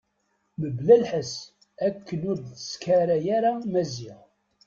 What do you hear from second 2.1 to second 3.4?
ur d-teskaray